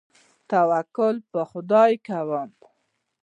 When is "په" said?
1.31-1.41